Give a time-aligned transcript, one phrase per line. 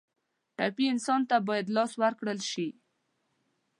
[0.57, 2.67] ټپي انسان ته باید لاس ورکړل شي.